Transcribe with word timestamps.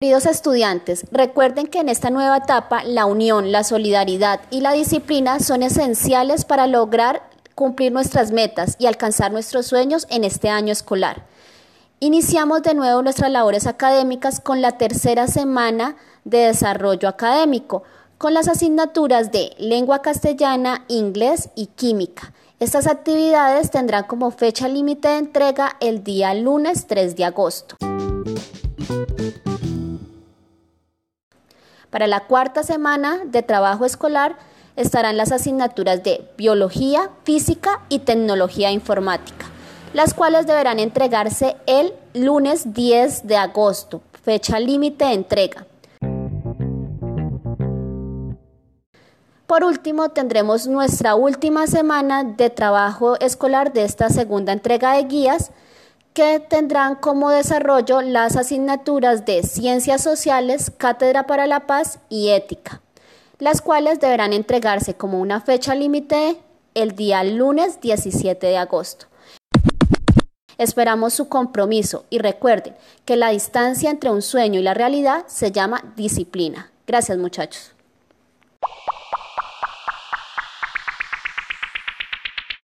Queridos 0.00 0.26
estudiantes, 0.26 1.06
recuerden 1.10 1.66
que 1.66 1.80
en 1.80 1.88
esta 1.88 2.08
nueva 2.08 2.36
etapa 2.36 2.84
la 2.84 3.04
unión, 3.04 3.50
la 3.50 3.64
solidaridad 3.64 4.38
y 4.48 4.60
la 4.60 4.70
disciplina 4.70 5.40
son 5.40 5.64
esenciales 5.64 6.44
para 6.44 6.68
lograr 6.68 7.28
cumplir 7.56 7.90
nuestras 7.90 8.30
metas 8.30 8.76
y 8.78 8.86
alcanzar 8.86 9.32
nuestros 9.32 9.66
sueños 9.66 10.06
en 10.08 10.22
este 10.22 10.50
año 10.50 10.70
escolar. 10.70 11.26
Iniciamos 11.98 12.62
de 12.62 12.74
nuevo 12.74 13.02
nuestras 13.02 13.32
labores 13.32 13.66
académicas 13.66 14.38
con 14.38 14.62
la 14.62 14.78
tercera 14.78 15.26
semana 15.26 15.96
de 16.22 16.46
desarrollo 16.46 17.08
académico, 17.08 17.82
con 18.18 18.34
las 18.34 18.46
asignaturas 18.46 19.32
de 19.32 19.50
lengua 19.58 20.00
castellana, 20.00 20.84
inglés 20.86 21.50
y 21.56 21.66
química. 21.66 22.32
Estas 22.60 22.86
actividades 22.86 23.72
tendrán 23.72 24.04
como 24.04 24.30
fecha 24.30 24.68
límite 24.68 25.08
de 25.08 25.18
entrega 25.18 25.74
el 25.80 26.04
día 26.04 26.34
lunes 26.34 26.86
3 26.86 27.16
de 27.16 27.24
agosto. 27.24 27.76
Para 31.90 32.06
la 32.06 32.20
cuarta 32.26 32.62
semana 32.62 33.20
de 33.24 33.42
trabajo 33.42 33.86
escolar 33.86 34.36
estarán 34.76 35.16
las 35.16 35.32
asignaturas 35.32 36.02
de 36.02 36.30
biología, 36.36 37.10
física 37.24 37.80
y 37.88 38.00
tecnología 38.00 38.70
informática, 38.70 39.46
las 39.94 40.12
cuales 40.12 40.46
deberán 40.46 40.80
entregarse 40.80 41.56
el 41.66 41.94
lunes 42.12 42.74
10 42.74 43.26
de 43.26 43.36
agosto, 43.38 44.02
fecha 44.22 44.60
límite 44.60 45.06
de 45.06 45.12
entrega. 45.14 45.66
Por 49.46 49.64
último, 49.64 50.10
tendremos 50.10 50.66
nuestra 50.66 51.14
última 51.14 51.66
semana 51.66 52.22
de 52.22 52.50
trabajo 52.50 53.18
escolar 53.18 53.72
de 53.72 53.84
esta 53.84 54.10
segunda 54.10 54.52
entrega 54.52 54.92
de 54.92 55.04
guías, 55.04 55.52
que 56.18 56.40
tendrán 56.40 56.96
como 56.96 57.30
desarrollo 57.30 58.00
las 58.00 58.34
asignaturas 58.34 59.24
de 59.24 59.44
Ciencias 59.44 60.02
Sociales, 60.02 60.72
Cátedra 60.76 61.28
para 61.28 61.46
la 61.46 61.68
Paz 61.68 62.00
y 62.08 62.30
Ética, 62.30 62.82
las 63.38 63.62
cuales 63.62 64.00
deberán 64.00 64.32
entregarse 64.32 64.94
como 64.94 65.20
una 65.20 65.40
fecha 65.40 65.76
límite 65.76 66.36
el 66.74 66.96
día 66.96 67.22
lunes 67.22 67.80
17 67.80 68.48
de 68.48 68.56
agosto. 68.56 69.06
Esperamos 70.56 71.14
su 71.14 71.28
compromiso 71.28 72.04
y 72.10 72.18
recuerden 72.18 72.74
que 73.04 73.14
la 73.14 73.28
distancia 73.28 73.88
entre 73.88 74.10
un 74.10 74.20
sueño 74.20 74.58
y 74.58 74.64
la 74.64 74.74
realidad 74.74 75.24
se 75.28 75.52
llama 75.52 75.84
disciplina. 75.94 76.72
Gracias 76.84 77.16
muchachos. 77.16 77.77